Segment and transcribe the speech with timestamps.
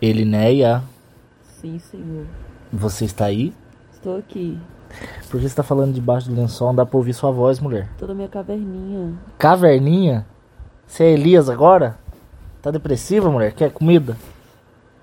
[0.00, 0.82] Elinéia,
[1.60, 2.26] Sim, Senhor.
[2.72, 3.52] você está aí?
[3.92, 4.58] Estou aqui.
[5.30, 6.68] Por que você está falando debaixo do lençol?
[6.68, 7.88] Não dá pra ouvir sua voz, mulher.
[7.98, 9.14] Tô na minha caverninha.
[9.38, 10.26] Caverninha?
[10.86, 11.98] Você é Elias agora?
[12.62, 13.52] Tá depressiva, mulher?
[13.52, 14.16] Quer comida?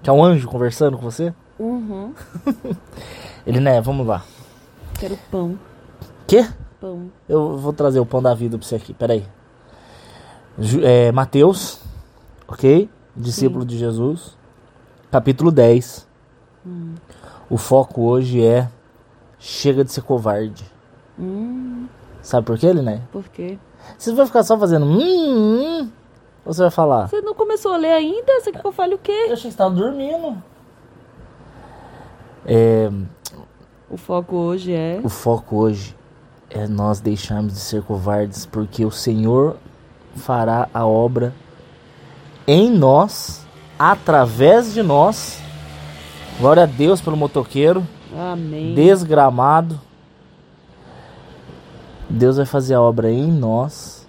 [0.02, 1.34] Quer um anjo conversando com você?
[1.60, 2.14] Uhum.
[3.46, 4.24] Elinéia, vamos lá.
[5.00, 5.58] Quero pão.
[6.28, 6.48] Quê?
[6.80, 7.10] Pão.
[7.28, 9.26] Eu vou trazer o pão da vida pra você aqui, peraí.
[10.58, 11.82] Ju- É, Mateus,
[12.48, 12.90] ok?
[13.16, 14.38] Discípulo de Jesus.
[15.14, 16.08] Capítulo 10.
[17.48, 18.68] O foco hoje é
[19.38, 20.66] Chega de ser covarde.
[21.20, 21.86] Hum,
[22.20, 23.04] Sabe por quê, né?
[23.12, 23.60] por quê?
[23.96, 24.98] Você vai ficar só fazendo hum,
[25.84, 25.90] hum,
[26.44, 27.10] ou você vai falar?
[27.10, 28.40] Você não começou a ler ainda?
[28.42, 29.12] Você quer que eu fale o quê?
[29.28, 30.36] Eu achei que você tava dormindo.
[32.48, 32.90] É,
[33.92, 35.00] O foco hoje é.
[35.04, 35.96] o foco hoje
[36.50, 39.58] é nós deixarmos de ser covardes, porque o Senhor
[40.16, 41.36] fará a obra
[42.48, 43.43] em nós,
[43.78, 45.42] através de nós.
[46.40, 47.86] Glória a Deus pelo motoqueiro,
[48.18, 48.74] Amém.
[48.74, 49.80] desgramado.
[52.10, 54.08] Deus vai fazer a obra em nós,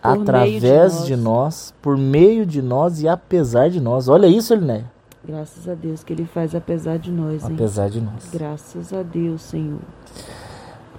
[0.00, 1.06] Por meio de através nós.
[1.06, 4.08] de nós, por meio de nós e apesar de nós.
[4.08, 4.84] Olha isso, Eliné.
[5.26, 7.50] Graças a Deus que Ele faz apesar de nós, hein?
[7.54, 8.30] Apesar de nós.
[8.32, 9.80] Graças a Deus, Senhor.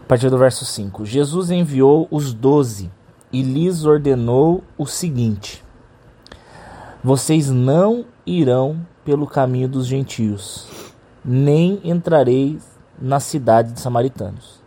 [0.03, 1.05] A partir do verso 5.
[1.05, 2.91] Jesus enviou os doze
[3.33, 5.63] e lhes ordenou o seguinte:
[7.03, 10.67] Vocês não irão pelo caminho dos gentios,
[11.25, 12.63] nem entrareis
[13.01, 14.61] na cidade de samaritanos.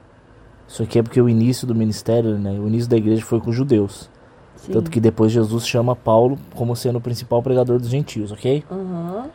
[0.67, 3.51] Isso aqui é porque o início do ministério, né, o início da igreja foi com
[3.51, 4.11] os judeus.
[4.57, 4.73] Sim.
[4.73, 8.65] Tanto que depois Jesus chama Paulo como sendo o principal pregador dos gentios, ok?
[8.71, 9.31] Aham.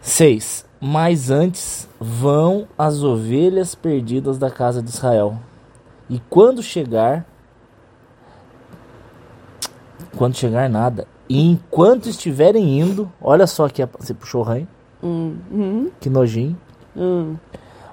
[0.00, 0.64] 6.
[0.80, 5.36] Mas antes vão as ovelhas perdidas da casa de Israel.
[6.08, 7.26] E quando chegar.
[10.16, 11.06] Quando chegar nada.
[11.30, 13.08] E enquanto estiverem indo.
[13.22, 13.80] Olha só aqui.
[13.80, 14.66] a- Você puxou o ranho.
[15.00, 15.36] Hum.
[15.52, 15.90] Hum.
[16.00, 16.58] Que nojinho.
[16.96, 17.36] Hum.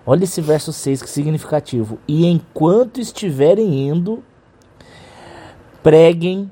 [0.06, 2.00] Olha esse verso 6 que significativo.
[2.08, 4.24] E enquanto estiverem indo.
[5.84, 6.52] Preguem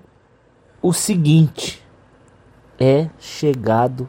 [0.82, 1.84] o seguinte:
[2.80, 4.08] É chegado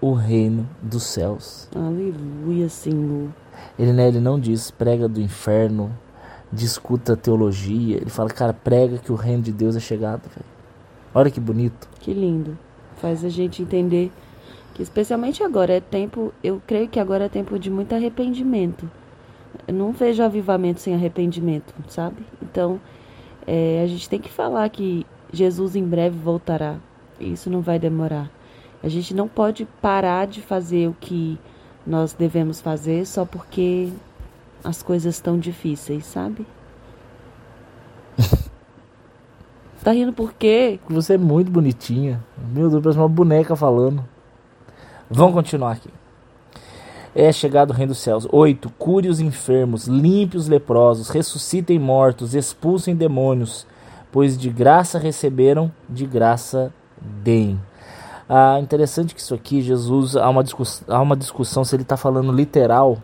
[0.00, 1.68] o reino dos céus.
[1.74, 3.30] Aleluia, Senhor.
[3.78, 5.90] Ele, né, ele não diz prega do inferno,
[6.52, 7.96] discuta teologia.
[7.96, 10.57] Ele fala, cara, prega que o reino de Deus é chegado, velho.
[11.18, 11.88] Olha que bonito.
[11.98, 12.56] Que lindo.
[12.98, 14.12] Faz a gente entender
[14.72, 16.32] que, especialmente agora, é tempo.
[16.44, 18.88] Eu creio que agora é tempo de muito arrependimento.
[19.66, 22.24] Eu não vejo avivamento sem arrependimento, sabe?
[22.40, 22.80] Então,
[23.44, 26.76] é, a gente tem que falar que Jesus em breve voltará.
[27.18, 28.30] E Isso não vai demorar.
[28.80, 31.36] A gente não pode parar de fazer o que
[31.84, 33.88] nós devemos fazer só porque
[34.62, 36.46] as coisas estão difíceis, sabe?
[39.88, 40.78] Tá rindo por quê?
[40.90, 42.22] Você é muito bonitinha.
[42.52, 44.04] Meu Deus, parece uma boneca falando.
[45.10, 45.88] Vamos continuar aqui.
[47.14, 48.28] É chegado o reino dos céus.
[48.30, 48.68] 8.
[48.78, 53.66] Cure os enfermos, limpe os leprosos, ressuscitem mortos, expulsem demônios,
[54.12, 57.58] pois de graça receberam, de graça deem.
[58.28, 61.96] Ah, interessante que isso aqui, Jesus, há uma, discuss há uma discussão se ele está
[61.96, 62.98] falando literal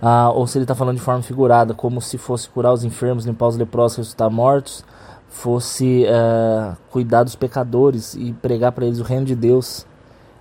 [0.00, 3.26] ah, ou se ele está falando de forma figurada, como se fosse curar os enfermos,
[3.26, 4.82] limpar os leprosos, ressuscitar mortos,
[5.28, 9.84] fosse ah, cuidar dos pecadores e pregar para eles o reino de Deus,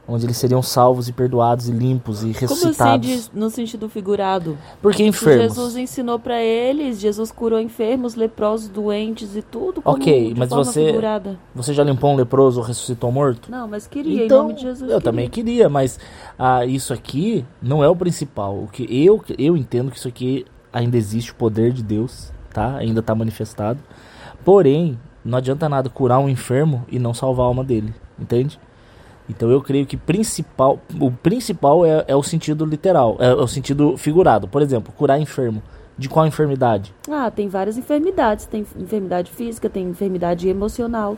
[0.08, 3.08] onde eles seriam salvos e perdoados e limpos e Como assim, ressuscitados.
[3.08, 4.58] diz- no sentido figurado?
[4.82, 5.44] Porque Que enfermos.
[5.56, 9.82] Jesus ensinou pra eles, Jesus curou enfermos, leprosos, doentes e tudo.
[9.82, 11.40] Como Ok, mas você- Figurada.
[11.56, 13.50] Você já limpou um leproso ou ressuscitou um morto?
[13.50, 14.82] Não, mas queria, em Então, nome de Jesus.
[14.82, 15.02] eu queria.
[15.02, 15.98] também queria, mas
[16.38, 18.56] ah, isso aqui não é o principal.
[18.62, 22.76] O que eu, eu entendo que isso aqui ainda existe o poder de Deus, tá?
[22.76, 23.80] Ainda está manifestado.
[24.44, 28.60] Porém, não adianta nada curar um enfermo e não salvar a alma dele, entende?
[29.30, 33.48] Então eu creio que principal, o principal é, é o sentido literal, é, é o
[33.48, 34.48] sentido figurado.
[34.48, 35.62] Por exemplo, curar enfermo.
[35.96, 36.92] De qual enfermidade?
[37.08, 38.48] Ah, tem várias enfermidades.
[38.48, 41.16] Tem enfermidade física, tem enfermidade emocional.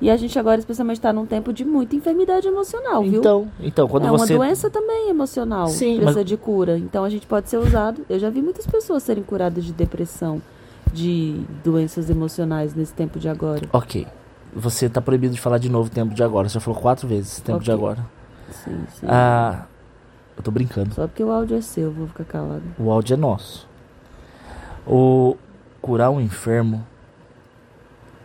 [0.00, 3.20] E a gente agora, especialmente, está num tempo de muita enfermidade emocional, viu?
[3.20, 5.68] Então, então quando é você uma doença também emocional.
[5.68, 6.76] Sim, precisa mas- de cura.
[6.76, 8.04] Então a gente pode ser usado.
[8.10, 10.42] Eu já vi muitas pessoas serem curadas de depressão,
[10.92, 13.62] de doenças emocionais nesse tempo de agora.
[13.72, 14.06] Ok.
[14.54, 16.48] Você tá proibido de falar de novo tempo de agora.
[16.48, 17.74] Você já falou quatro vezes tempo de Ok.
[17.74, 18.06] agora.
[18.50, 19.06] Sim, sim.
[19.08, 19.66] Ah,
[20.36, 20.94] eu tô brincando.
[20.94, 22.62] Só porque o áudio é seu, eu vou ficar calado.
[22.78, 23.68] O áudio é nosso.
[24.86, 25.36] O
[25.82, 26.86] curar um enfermo.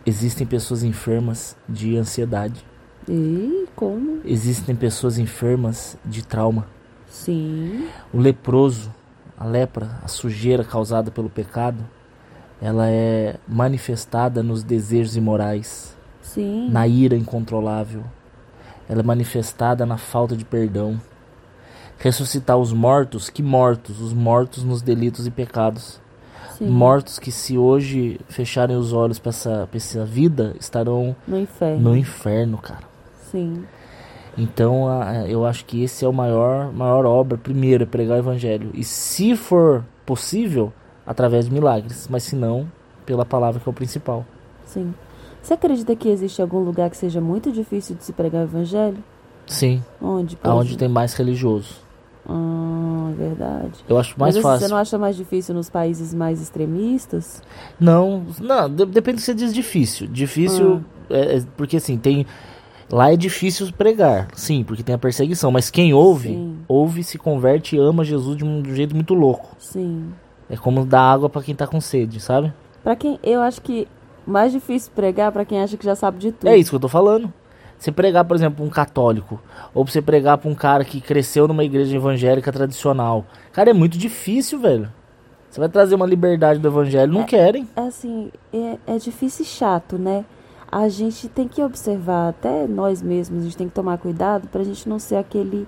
[0.04, 2.64] Existem pessoas enfermas de ansiedade.
[3.08, 4.20] E como?
[4.24, 6.66] Existem pessoas enfermas de trauma.
[7.08, 7.86] Sim.
[8.12, 8.92] O leproso,
[9.36, 11.84] a lepra, a sujeira causada pelo pecado,
[12.62, 16.70] ela é manifestada nos desejos imorais, Sim.
[16.70, 18.04] na ira incontrolável.
[18.88, 21.00] ela é manifestada na falta de perdão.
[21.98, 24.00] Ressuscitar os mortos, que mortos?
[24.00, 26.00] Os mortos nos delitos e pecados.
[26.58, 26.66] Sim.
[26.68, 31.80] Mortos que, se hoje fecharem os olhos para essa, pra essa vida, estarão No inferno.
[31.90, 32.82] no inferno, cara.
[33.30, 33.64] Sim.
[34.36, 37.38] Então, a- eu acho que esse é o maior, maior obra.
[37.38, 38.70] Primeiro, é pregar o evangelho.
[38.74, 40.72] E se for possível,
[41.06, 42.06] através de milagres.
[42.10, 42.66] Mas se não,
[43.06, 44.24] pela palavra que é o principal.
[44.66, 44.94] Sim.
[45.42, 48.98] Você acredita que existe algum lugar que seja muito difícil de se pregar o evangelho?
[49.46, 50.38] Sim, Onde?
[50.42, 51.80] aonde tem mais religioso.
[52.28, 53.72] Ah, é verdade.
[53.88, 54.60] Eu acho mais Mas fácil.
[54.66, 57.42] você não acha mais difícil nos países mais extremistas?
[57.80, 60.06] Não, não, de- depende do que você diz difícil.
[60.06, 62.24] Difícil, é, é, porque assim, tem.
[62.90, 65.50] Lá é difícil pregar, sim, porque tem a perseguição.
[65.50, 66.58] Mas quem ouve, Sim.
[66.68, 69.56] ouve, se converte e ama Jesus de um, de um jeito muito louco.
[69.58, 70.12] Sim.
[70.52, 72.52] É como dar água pra quem tá com sede, sabe?
[72.84, 73.88] Pra quem, eu acho que
[74.26, 76.46] mais difícil pregar pra quem acha que já sabe de tudo.
[76.46, 77.32] É isso que eu tô falando.
[77.78, 79.40] Você pregar, por exemplo, pra um católico,
[79.72, 83.24] ou pra você pregar pra um cara que cresceu numa igreja evangélica tradicional.
[83.50, 84.92] Cara, é muito difícil, velho.
[85.48, 87.66] Você vai trazer uma liberdade do evangelho, não querem.
[87.74, 90.22] É assim, é, é difícil e chato, né?
[90.70, 94.62] A gente tem que observar, até nós mesmos, a gente tem que tomar cuidado pra
[94.62, 95.66] gente não ser aquele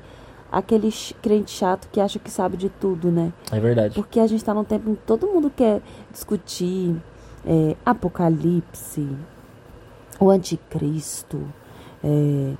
[0.50, 3.32] aquele crente chato que acha que sabe de tudo, né?
[3.50, 3.94] É verdade.
[3.94, 5.80] Porque a gente tá num tempo em que todo mundo quer
[6.12, 6.96] discutir
[7.44, 9.08] é, Apocalipse,
[10.20, 11.42] o Anticristo,
[12.02, 12.54] é,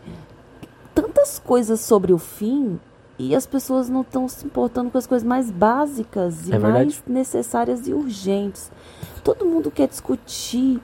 [0.94, 2.78] tantas coisas sobre o fim
[3.19, 7.02] e as pessoas não estão se importando com as coisas mais básicas e É mais
[7.06, 8.72] necessárias e urgentes.
[9.22, 10.81] Todo mundo quer discutir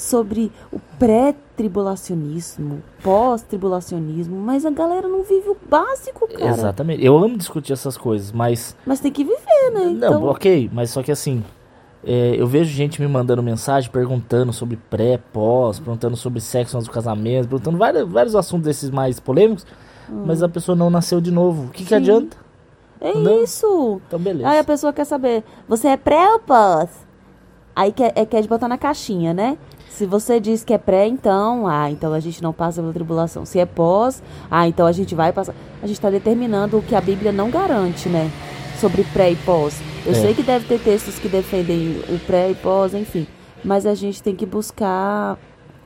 [0.00, 6.48] sobre o pré-tribulacionismo, pós-tribulacionismo, mas a galera não vive o básico, cara.
[6.50, 7.04] Exatamente.
[7.04, 8.76] Eu amo discutir essas coisas, mas.
[8.86, 9.84] Mas tem que viver, né?
[9.84, 11.44] Não, Então, ok, mas só que assim.
[12.04, 16.88] é, eu vejo gente me mandando mensagem perguntando sobre pré, pós, perguntando sobre sexo antes
[16.88, 19.66] do casamento, perguntando vários, vários assuntos desses mais polêmicos,
[20.08, 21.66] mas a pessoa não nasceu de novo.
[21.66, 22.36] O que, que adianta?
[23.00, 23.42] é Não.
[23.42, 24.00] isso.
[24.06, 24.48] Então, beleza.
[24.48, 26.88] Aí a pessoa quer saber, você é pré ou pós?
[27.76, 29.56] Aí quer, é, quer de botar na caixinha, né?
[30.00, 33.44] Se você diz que é pré, então, ah, então a gente não passa pela tribulação.
[33.44, 35.54] Se é pós, ah, então a gente vai passar.
[35.82, 38.30] A gente está determinando o que a Bíblia não garante, né?
[38.80, 39.78] Sobre pré e pós.
[40.06, 40.14] Eu É.
[40.14, 43.26] sei que deve ter textos que defendem o pré e pós, enfim.
[43.62, 45.36] Mas a gente tem que buscar,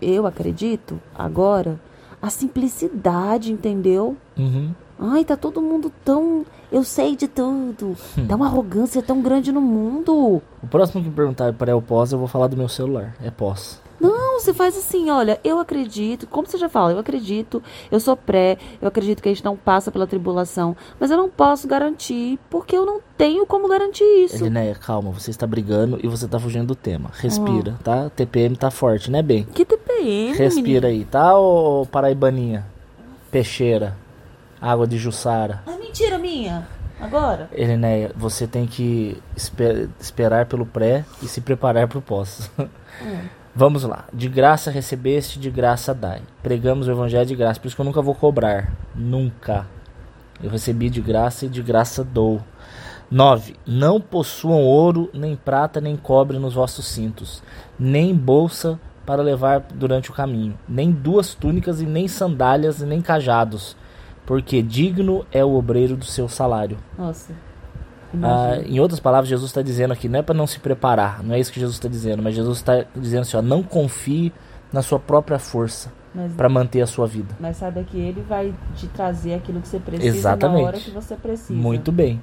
[0.01, 1.81] eu acredito, agora,
[2.23, 4.17] a simplicidade, entendeu?
[4.39, 4.71] Uhum.
[4.97, 6.47] Ai, tá todo mundo tão.
[6.71, 7.97] Eu sei de tudo.
[8.29, 10.41] Dá uma arrogância tão grande no mundo.
[10.63, 13.13] O próximo que perguntar pré ou pós, eu vou falar do meu celular.
[13.21, 13.83] É pós.
[14.09, 18.17] Não, você faz assim, olha, eu acredito, como você já fala, eu acredito, eu sou
[18.17, 22.39] pré, eu acredito que a gente não passa pela tribulação, mas eu não posso garantir,
[22.51, 24.37] porque eu não tenho como garantir isso.
[24.37, 27.11] Elinéia, calma, você está brigando e você está fugindo do tema.
[27.15, 28.11] Respira, tá?
[28.11, 29.45] TPM tá forte, né, bem?
[29.45, 32.67] Que TPM, Respira aí, tá, ô paraibaninha?
[33.31, 33.97] Peixeira.
[34.61, 35.62] Água de Jussara.
[35.67, 36.67] É mentira minha.
[37.01, 37.51] Agora?
[37.53, 42.51] Elinéia, você tem que espe- esperar pelo pré e se preparar para o pós.
[43.56, 44.05] Vamos lá.
[44.12, 46.23] De graça recebeste, de graça dai.
[46.43, 48.73] Pregamos o evangelho de graça, por isso que eu nunca vou cobrar.
[48.95, 49.67] Nunca.
[50.43, 52.43] Eu recebi de graça e de graça dou.
[53.09, 53.55] 9.
[53.65, 57.43] Não possuam ouro, nem prata, nem cobre nos vossos cintos,
[57.79, 63.01] nem bolsa para levar durante o caminho, nem duas túnicas e nem sandálias e nem
[63.01, 63.77] cajados,
[64.27, 66.79] porque digno é o obreiro do seu salário.
[66.99, 67.32] Nossa.
[68.23, 71.35] Ah, em outras palavras, Jesus está dizendo aqui, não é para não se preparar, não
[71.35, 74.33] é isso que Jesus está dizendo, mas Jesus está dizendo assim, ó, não confie
[74.73, 75.91] na sua própria força
[76.37, 77.35] para manter a sua vida.
[77.41, 80.61] mas saiba que ele vai te trazer aquilo que você precisa Exatamente.
[80.63, 81.53] na hora que você precisa.
[81.55, 82.21] Muito bem,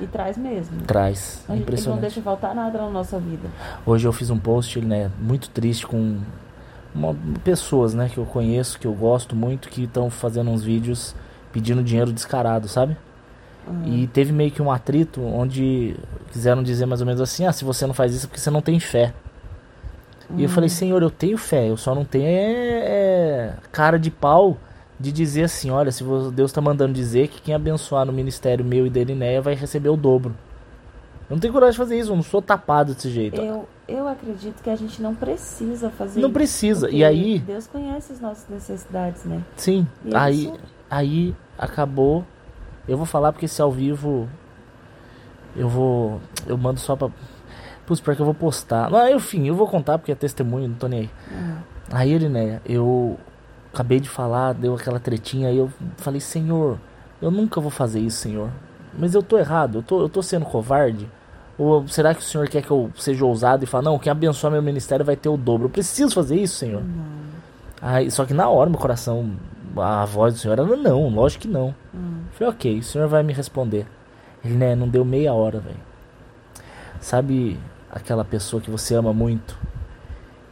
[0.00, 0.80] E traz mesmo.
[0.86, 2.00] traz, A gente- Ele não impressionante.
[2.00, 3.48] deixa faltar nada na nossa vida.
[3.84, 6.18] Hoje eu fiz um post, né, muito triste com
[6.94, 7.14] uma-
[7.44, 11.14] pessoas, né, que eu conheço, que eu gosto muito, que estão fazendo uns vídeos
[11.52, 12.96] pedindo dinheiro descarado, sabe?
[13.84, 15.96] E teve meio que um atrito onde
[16.30, 18.50] quiseram dizer mais ou menos assim: ah, se você não faz isso é porque você
[18.50, 19.12] não tem fé.
[20.36, 24.10] E eu falei: Senhor, eu tenho fé, eu só não tenho é, é, cara de
[24.10, 24.56] pau
[24.98, 28.86] de dizer assim: olha, se Deus está mandando dizer que quem abençoar no ministério meu
[28.86, 30.34] e da Elinéia vai receber o dobro.
[31.28, 33.40] Eu não tenho coragem de fazer isso, eu não sou tapado desse jeito.
[33.40, 36.86] Eu, eu acredito que a gente não precisa fazer Não isso, precisa.
[36.86, 39.42] porque E aí, Deus conhece as nossas necessidades, né?
[39.56, 40.54] sim, E aí, isso-
[40.88, 42.24] aí acabou.
[42.88, 44.28] Eu vou falar porque esse ao vivo
[45.56, 46.20] eu vou.
[46.46, 47.08] Eu mando só pra.
[47.86, 48.90] Putz, pior que eu vou postar.
[48.90, 51.10] Não, enfim, eu vou contar porque é testemunho, não tô nem aí.
[51.92, 53.16] Aí, Elinéia, eu
[53.72, 56.78] acabei de falar, deu aquela tretinha, aí eu falei, Senhor,
[57.22, 58.50] eu nunca vou fazer isso, Senhor.
[58.98, 61.08] Mas eu tô errado, eu tô, eu tô sendo covarde?
[61.56, 64.52] Ou será que o Senhor quer que eu seja ousado e fale, não, quem abençoar
[64.52, 65.66] meu ministério vai ter o dobro?
[65.66, 66.82] Eu preciso fazer isso, Senhor.
[67.80, 69.30] Aí, só que na hora meu coração
[69.80, 71.74] a voz do senhor era não, lógico que não.
[71.94, 72.22] Hum.
[72.32, 73.86] Falei, ok, o senhor vai me responder.
[74.44, 75.80] Ele, né, não deu meia hora, velho.
[77.00, 77.58] Sabe
[77.90, 79.58] aquela pessoa que você ama muito,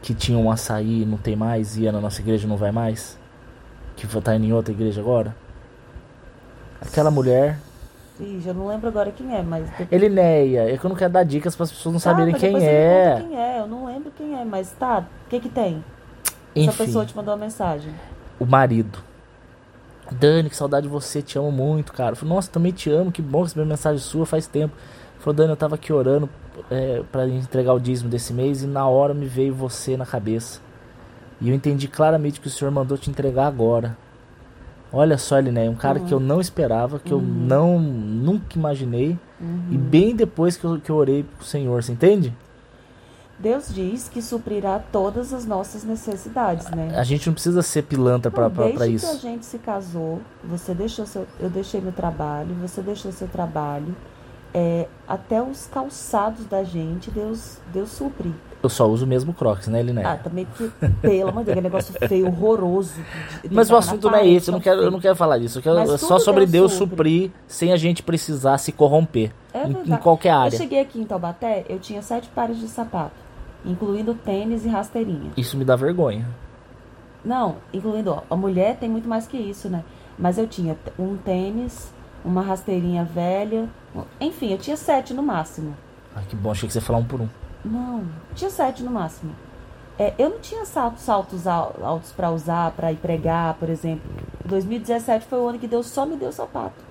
[0.01, 2.71] que tinha um açaí e não tem mais, ia na nossa igreja e não vai
[2.71, 3.17] mais?
[3.95, 5.35] Que tá indo em outra igreja agora?
[6.81, 7.57] Aquela mulher.
[8.19, 9.69] Ih, já não lembro agora quem é, mas.
[9.69, 12.33] depois- Elineia, é que eu não quero dar dicas para as pessoas não Tá, saberem
[12.35, 13.15] quem é.
[13.21, 15.83] quem é, eu não lembro quem é, mas tá, o que que tem?
[16.55, 17.93] Enfim, Essa pessoa te mandou uma mensagem.
[18.39, 18.99] o marido.
[20.11, 22.11] Dani, que saudade de você, te amo muito, cara.
[22.11, 24.75] Eu falei, nossa, também te amo, que bom receber mensagem sua faz tempo.
[24.75, 26.29] Ele Falou, Dani, eu tava aqui orando
[26.69, 30.61] é, para entregar o dízimo desse mês e na hora me veio você na cabeça.
[31.41, 33.97] E eu entendi claramente que o senhor mandou te entregar agora.
[34.91, 39.17] Olha só, Eliné, um cara que eu não esperava, que eu não nunca imaginei.
[39.69, 42.33] E bem depois que eu, que eu orei pro Senhor, você entende?
[43.37, 46.93] Deus diz que suprirá todas as nossas necessidades, né?
[46.97, 49.07] A gente não precisa ser pilantra pra, Não, pra, desde que isso.
[49.11, 53.93] a gente se casou, você deixou seu, eu deixei meu trabalho, você deixou seu trabalho,
[54.53, 58.33] é, até os calçados da gente, Deus, Deus supre.
[58.63, 60.03] Eu só uso o mesmo Crocs, né, Eliné?
[60.05, 62.93] Ah, também porque, pelo amor de Deus, aquele negócio feio, horroroso.
[63.41, 65.37] de- de Mas o assunto não é esse, eu não quero, eu não quero falar
[65.39, 65.59] disso.
[65.59, 69.31] Eu quero é só sobre Deus Deus suprir sem a gente precisar se corromper.
[69.53, 70.57] É em, em qualquer Eu área.
[70.57, 73.11] cheguei aqui em Taubaté, eu tinha sete pares de sapato,
[73.65, 75.31] incluindo tênis e rasteirinha.
[75.35, 76.27] Isso me dá vergonha.
[77.23, 79.83] Não, incluindo, ó, a mulher tem muito mais que isso, né?
[80.17, 81.91] Mas eu tinha um tênis,
[82.23, 83.67] uma rasteirinha velha,
[84.21, 85.75] enfim, eu tinha sete no máximo.
[86.15, 87.27] Ai, que bom, achei que você ia falar um por um.
[87.63, 88.03] Não,
[88.35, 89.31] tinha sete no máximo.
[89.97, 94.09] É, eu não tinha saltos, saltos al- altos pra usar, pra ir pregar, por exemplo.
[94.45, 96.83] 2017 foi o ano que Deus só me deu sapato.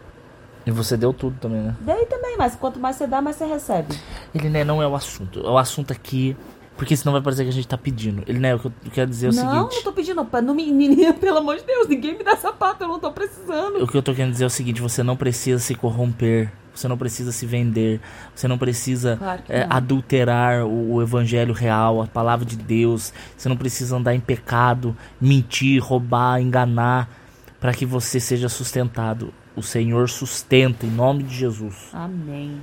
[0.66, 1.76] E você deu tudo também, né?
[1.80, 3.94] Dei também, mas quanto mais você dá, mais você recebe.
[4.34, 5.40] Ele né, não é o assunto.
[5.46, 6.34] É o assunto aqui.
[6.76, 8.22] Porque senão vai parecer que a gente tá pedindo.
[8.26, 9.76] Ele né, o que eu quero dizer é o não, seguinte.
[9.76, 12.82] não tô pedindo, pra- não me, menina, pelo amor de Deus, ninguém me dá sapato,
[12.84, 13.82] eu não tô precisando.
[13.82, 16.50] O que eu tô querendo dizer é o seguinte: você não precisa se corromper.
[16.74, 18.00] Você não precisa se vender.
[18.34, 19.76] Você não precisa Claro é, não.
[19.76, 23.12] adulterar o, o evangelho real, a palavra de Deus.
[23.36, 27.08] Você não precisa andar em pecado, mentir, roubar, enganar,
[27.60, 29.32] para que você seja sustentado.
[29.54, 31.76] O Senhor sustenta em nome de Jesus.
[31.92, 32.58] Amém.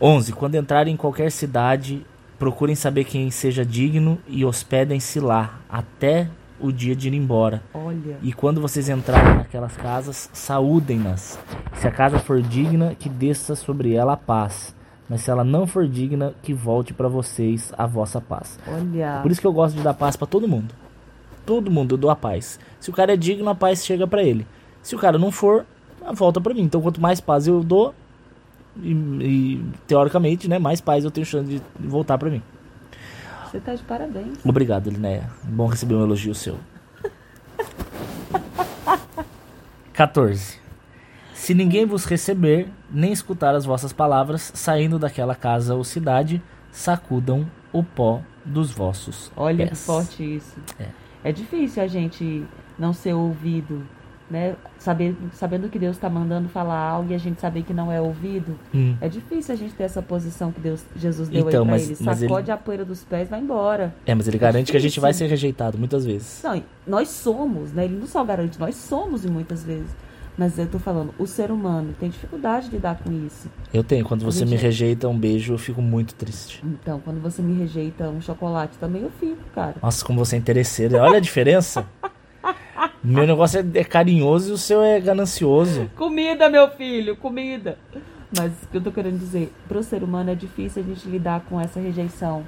[0.00, 0.32] 11.
[0.32, 2.06] Quando entrarem em qualquer cidade,
[2.40, 6.26] procurem saber quem seja digno e hospedem-se lá até
[6.58, 7.62] o dia de ir embora.
[7.74, 8.16] Olha.
[8.22, 11.38] E quando vocês entrarem naquelas casas, saúdem-nas.
[11.74, 14.74] Se a casa for digna, que desça sobre ela a paz.
[15.06, 18.58] Mas se ela não for digna, que volte para vocês a vossa paz.
[18.66, 19.18] Olha.
[19.20, 20.74] Por isso que eu gosto de dar paz para todo mundo.
[21.44, 22.58] Todo mundo eu dou a paz.
[22.80, 24.46] Se o cara é digno, a paz chega para ele.
[24.82, 25.66] Se o cara não for,
[26.14, 26.62] volta para mim.
[26.62, 27.94] Então quanto mais paz eu dou,
[28.76, 32.42] e, e, teoricamente, né, mais paz eu tenho chance de voltar para mim.
[33.50, 34.38] Você tá de parabéns.
[34.44, 35.28] Obrigado, Linéia.
[35.42, 36.56] Bom receber um elogio seu.
[39.92, 40.58] 14.
[41.34, 47.46] Se ninguém vos receber, nem escutar as vossas palavras, saindo daquela casa ou cidade, sacudam
[47.72, 49.84] o pó dos vossos Olha que pés.
[49.84, 50.56] forte isso.
[50.78, 50.88] É.
[51.22, 52.46] É difícil a gente
[52.78, 53.86] não ser ouvido,
[54.30, 54.54] né?
[54.78, 58.00] Saber, sabendo que Deus está mandando falar algo e a gente saber que não é
[58.00, 58.56] ouvido.
[58.74, 58.96] Hum.
[59.00, 61.90] É difícil a gente ter essa posição que Deus, Jesus deu Então, aí pra mas-
[61.90, 61.96] ele.
[62.00, 63.92] mas ele- Sacode a poeira dos pés, vai embora.
[64.06, 65.02] É, mas ele garante que a gente difícil.
[65.02, 66.40] vai ser rejeitado muitas vezes.
[66.44, 67.84] Não, nós somos, né?
[67.84, 69.90] Ele não só garante, nós somos e muitas vezes.
[70.38, 73.50] Mas eu tô falando, o ser humano tem dificuldade de lidar com isso.
[73.74, 74.06] Eu tenho.
[74.06, 76.62] Quando você gente- me rejeita um beijo, eu fico muito triste.
[76.64, 79.74] Então, quando você me rejeita um chocolate também, eu fico, cara.
[79.82, 80.96] Nossa, como você é interesseiro.
[80.96, 81.84] Olha a diferença.
[83.02, 85.90] Meu negócio é, é carinhoso e o seu é ganancioso.
[85.96, 87.78] Comida, meu filho, comida.
[88.36, 91.40] Mas o que eu tô querendo dizer, pro ser humano é difícil a gente lidar
[91.48, 92.44] com essa rejeição,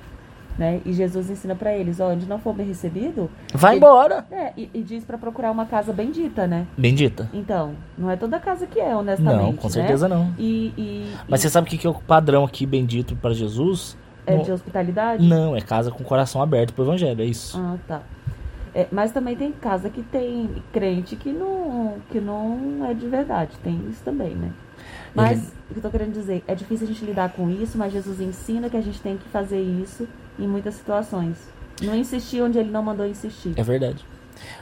[0.57, 0.81] né?
[0.85, 4.25] E Jesus ensina pra eles, ó, onde não for bem recebido, Vai Ele- embora.
[4.31, 6.67] é, e, e diz pra procurar uma casa bendita, né?
[6.77, 7.29] Bendita.
[7.35, 9.73] Então, não é toda casa que é, honestamente, Não, com né?
[9.73, 10.33] certeza não.
[10.39, 13.97] E, e- Mas você sabe o que que é o padrão aqui bendito para Jesus?
[14.25, 15.27] é Não- de hospitalidade?
[15.27, 17.59] Não, é casa com coração aberto pro evangelho, é isso.
[17.59, 18.03] Ah, tá.
[18.75, 23.51] É, mas também tem casa que tem crente que não, que não é de verdade.
[23.63, 24.51] Tem isso também, né?
[25.15, 27.77] Mas Ele- o que eu tô querendo dizer, é difícil a gente lidar com isso,
[27.77, 31.37] mas Jesus ensina que a gente tem que fazer isso em muitas situações.
[31.83, 33.53] Não insistir onde ele não mandou insistir.
[33.57, 34.05] É verdade.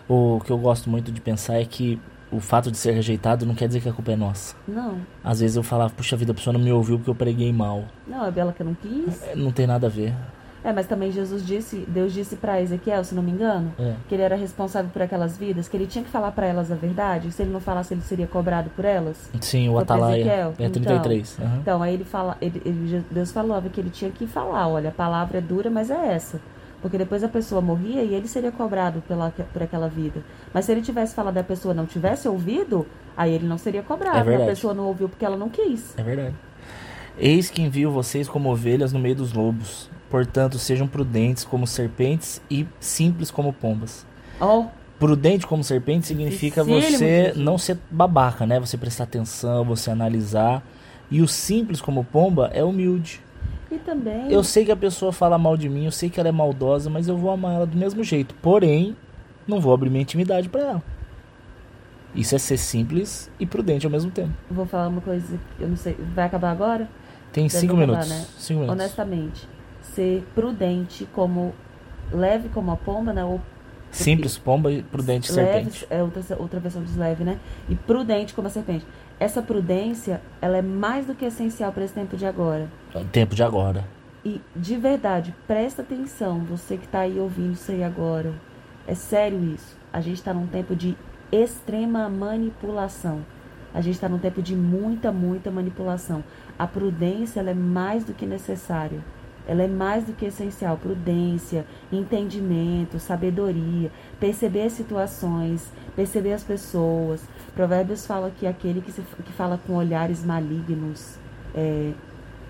[0.08, 2.00] O que eu gosto muito de pensar é que
[2.32, 4.56] o fato de ser rejeitado não quer dizer que a culpa é nossa.
[4.66, 7.52] Não, Às vezes eu falava, puxa vida, a pessoa não me ouviu porque eu preguei
[7.52, 7.84] mal.
[8.06, 9.22] não, é Bela que eu não quis.
[9.22, 10.12] É, Não tem nada a ver.
[10.62, 13.94] É, mas também Jesus disse, Deus disse pra Ezequiel, se não me engano, É.
[14.08, 16.74] que ele era responsável por aquelas vidas, que ele tinha que falar pra elas a
[16.74, 19.30] verdade, se ele não falasse, ele seria cobrado por elas.
[19.40, 20.20] Sim, o Foi Atalaia.
[20.20, 20.54] Ezequiel?
[20.58, 21.38] É 33.
[21.40, 21.56] aham.
[21.62, 24.92] Então, aí ele fala, ele- ele- Deus falava que ele tinha que falar, olha, a
[24.92, 26.38] palavra é dura, mas é essa.
[26.82, 30.20] Porque depois a pessoa morria e ele seria cobrado pela, por aquela vida.
[30.52, 32.86] Mas se ele tivesse falado e a pessoa não tivesse ouvido,
[33.16, 34.18] aí ele não seria cobrado.
[34.18, 34.44] É verdade.
[34.50, 35.94] a pessoa não ouviu porque ela não quis.
[35.98, 36.34] É verdade.
[37.18, 39.90] Eis que envio vocês como ovelhas no meio dos lobos.
[40.10, 44.04] Portanto, sejam prudentes como serpentes e simples como pombas.
[44.40, 44.64] Oh,
[44.98, 48.60] Prudente como serpente significa você não ser babaca, né?
[48.60, 50.62] Você prestar atenção, você analisar.
[51.10, 53.20] E o simples como pomba é humilde.
[53.72, 54.30] e também.
[54.30, 56.90] Eu sei que a pessoa fala mal de mim, eu sei que ela é maldosa,
[56.90, 58.34] mas eu vou amar ela do mesmo jeito.
[58.42, 58.94] Porém,
[59.46, 60.82] não vou abrir minha intimidade pra ela.
[62.14, 64.32] Isso é ser simples e prudente ao mesmo tempo.
[64.50, 65.96] Vou falar uma coisa que eu não sei.
[66.14, 66.88] Vai acabar agora?
[67.32, 68.08] Tem Deve cinco acabar, minutos.
[68.10, 68.26] né?
[68.36, 68.80] Cinco minutos.
[68.84, 69.48] Honestamente.
[69.94, 71.54] Ser prudente como.
[72.12, 73.24] Leve como a pomba, né?
[73.24, 73.40] Ou
[73.90, 75.86] Simples, pomba e prudente leve, serpente.
[75.90, 77.38] é outra, outra versão de leve, né?
[77.68, 78.86] E prudente como a serpente.
[79.18, 82.68] Essa prudência, ela é mais do que essencial para esse tempo de agora.
[83.10, 83.84] Tempo de agora.
[84.24, 88.32] E de verdade, presta atenção, você que tá aí ouvindo isso aí agora.
[88.86, 89.76] É sério isso.
[89.92, 90.96] A gente tá num tempo de
[91.32, 93.20] extrema manipulação.
[93.72, 96.24] A gente tá num tempo de muita, muita manipulação.
[96.58, 99.00] A prudência, ela é mais do que necessária.
[99.46, 100.76] Ela é mais do que essencial.
[100.76, 107.22] Prudência, entendimento, sabedoria, perceber as situações, perceber as pessoas.
[107.54, 111.18] Provérbios fala que aquele que, se, que fala com olhares malignos,
[111.54, 111.92] é,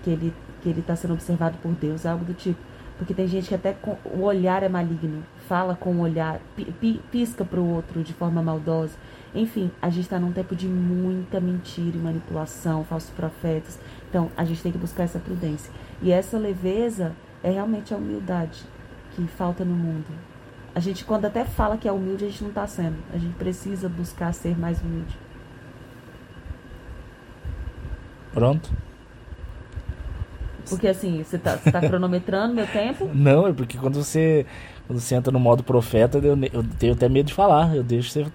[0.03, 2.59] que ele que ele está sendo observado por Deus, algo do tipo.
[2.97, 6.65] Porque tem gente que até com, o olhar é maligno, fala com o olhar, pi,
[6.65, 8.93] pi, pisca para o outro de forma maldosa.
[9.33, 13.79] Enfim, a gente está num tempo de muita mentira e manipulação, falsos profetas.
[14.11, 15.71] Então, a gente tem que buscar essa prudência.
[16.01, 18.59] E essa leveza é realmente a humildade
[19.15, 20.05] que falta no mundo.
[20.75, 22.97] A gente, quando até fala que é humilde, a gente não está sendo.
[23.13, 25.17] A gente precisa buscar ser mais humilde.
[28.33, 28.69] Pronto?
[30.67, 33.09] Porque assim, você está tá cronometrando meu tempo?
[33.15, 34.45] Não, é porque quando você,
[34.87, 37.73] quando você entra no modo profeta, eu, eu tenho até medo de falar.
[37.73, 38.25] Eu deixo você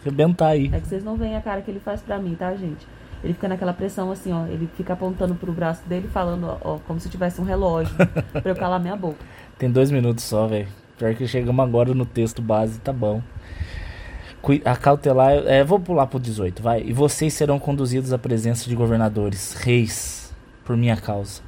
[0.00, 0.70] arrebentar aí.
[0.72, 2.86] É que vocês não veem a cara que ele faz pra mim, tá, gente?
[3.22, 4.46] Ele fica naquela pressão assim, ó.
[4.46, 7.94] Ele fica apontando pro braço dele, falando, ó, ó, como se tivesse um relógio
[8.32, 9.18] pra eu calar minha boca.
[9.58, 10.68] Tem dois minutos só, velho.
[10.98, 13.22] Pior que chegamos agora no texto base, tá bom.
[14.64, 16.82] A cautelar, é, vou pular pro 18, vai.
[16.82, 21.40] E vocês serão conduzidos à presença de governadores, reis, por minha causa,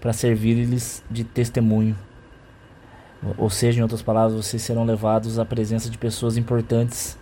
[0.00, 1.94] para servir-lhes de testemunho.
[3.36, 7.18] Ou seja, em outras palavras, vocês serão levados à presença de pessoas importantes,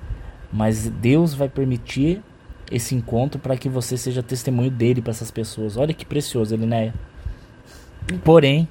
[0.52, 2.22] mas Deus vai permitir
[2.70, 5.76] esse encontro para que você seja testemunho dele para essas pessoas.
[5.76, 6.94] Olha que precioso, Elinéia.
[8.24, 8.68] Porém,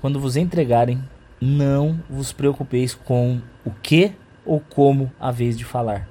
[0.00, 1.02] quando vos entregarem,
[1.40, 4.12] não vos preocupeis com o que
[4.44, 6.08] ou como a vez de falar,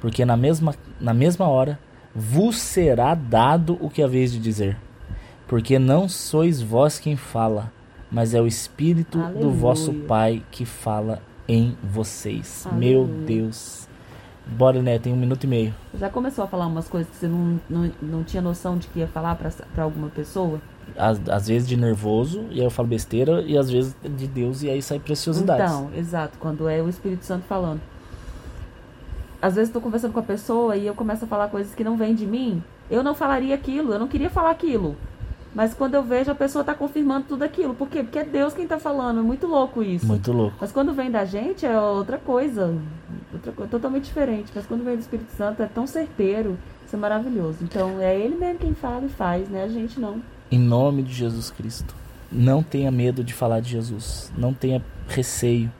[0.00, 1.78] porque na mesma, na mesma hora
[2.14, 4.76] vos será dado o que a vez de dizer,
[5.46, 7.72] porque não sois vós quem fala,
[8.10, 9.50] mas é o Espírito do Aleluia.
[9.50, 12.66] vosso Pai que fala em vocês.
[12.72, 13.26] Meu Aleluia.
[13.26, 13.88] Deus.
[14.46, 14.98] Bora, né?
[14.98, 15.74] Tem um minuto e meio.
[15.98, 18.98] Já começou a falar umas coisas que você não, não, não tinha noção de que
[19.00, 20.60] ia falar pra, pra alguma pessoa?
[20.96, 24.62] Às, às vezes de nervoso, e aí eu falo besteira, e às vezes de Deus,
[24.62, 25.72] e aí sai preciosidades.
[25.72, 27.80] Então, exato, quando é o Espírito Santo falando.
[29.40, 31.96] Às vezes estou conversando com a pessoa e eu começo a falar coisas que não
[31.96, 32.62] vêm de mim.
[32.90, 34.96] Eu não falaria aquilo, eu não queria falar aquilo.
[35.54, 37.74] Mas quando eu vejo, a pessoa está confirmando tudo aquilo.
[37.74, 38.02] Por quê?
[38.02, 39.18] Porque é Deus quem está falando.
[39.18, 40.06] É muito louco isso.
[40.06, 40.56] Muito louco.
[40.60, 42.74] Mas quando vem da gente é outra coisa.
[43.42, 44.52] Outra coisa totalmente diferente.
[44.54, 46.56] Mas quando vem do Espírito Santo é tão certeiro.
[46.86, 47.58] Isso é maravilhoso.
[47.62, 49.64] Então é ele mesmo quem fala e faz, né?
[49.64, 50.22] A gente não.
[50.48, 51.92] Em nome de Jesus Cristo.
[52.30, 54.32] Não tenha medo de falar de Jesus.
[54.38, 55.72] Não tenha receio.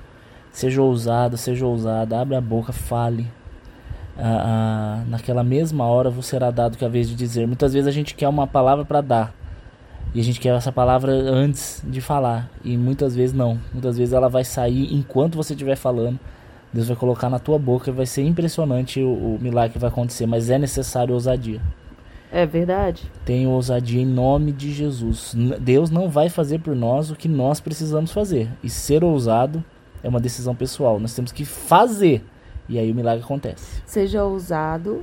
[0.51, 2.21] Seja ousado, seja ousada.
[2.21, 3.29] Abre a boca, fale.
[4.19, 7.47] Ah, ah, naquela mesma hora vos será dado que a vez de dizer.
[7.47, 9.35] Muitas vezes a gente quer uma palavra para dar.
[10.13, 12.51] E a gente quer essa palavra antes de falar.
[12.65, 13.59] E muitas vezes não.
[13.73, 16.19] Muitas vezes ela vai sair enquanto você estiver falando.
[16.73, 19.91] Deus vai colocar na tua boca e vai ser impressionante o, o milagre que vai
[19.91, 20.27] acontecer.
[20.27, 21.61] Mas é necessário ousadia.
[22.33, 23.11] É verdade.
[23.27, 25.35] Tenha ousadia em nome de Jesus.
[25.61, 28.49] Deus não vai fazer por nós o que nós precisamos fazer.
[28.63, 29.63] E ser ousado
[30.03, 30.99] é uma decisão pessoal.
[30.99, 32.25] Nós temos que fazer.
[32.69, 33.83] E aí o milagre acontece.
[33.85, 35.03] Seja ousado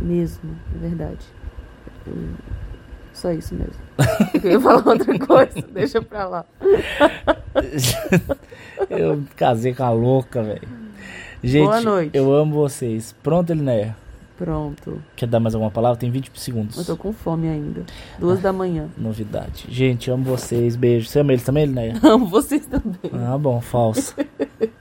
[0.00, 1.26] mesmo, é verdade.
[3.20, 3.74] Só isso mesmo.
[4.42, 6.46] Eu ia falar outra coisa, deixa pra lá.
[8.88, 10.66] eu casei com a louca, velho.
[11.44, 12.16] Gente, Boa noite.
[12.16, 13.14] eu amo vocês.
[13.22, 13.94] Pronto, Elinéia?
[14.38, 15.02] Pronto.
[15.14, 15.98] Quer dar mais alguma palavra?
[15.98, 16.78] Tem 20 segundos.
[16.78, 17.84] Eu tô com fome ainda.
[18.18, 18.88] Duas da manhã.
[18.96, 19.66] Novidade.
[19.68, 20.74] Gente, amo vocês.
[20.74, 21.06] Beijo.
[21.06, 21.96] Você ama eles também, Elinéia?
[22.02, 23.10] Amo vocês também.
[23.12, 24.14] Ah, bom, falso.